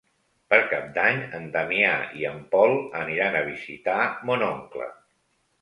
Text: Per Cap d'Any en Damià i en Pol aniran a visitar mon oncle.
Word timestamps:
Per 0.53 0.57
Cap 0.71 0.87
d'Any 0.95 1.19
en 1.39 1.45
Damià 1.57 1.91
i 2.21 2.27
en 2.31 2.41
Pol 2.55 2.75
aniran 3.03 3.39
a 3.43 3.47
visitar 3.53 4.03
mon 4.31 4.49
oncle. 4.51 4.91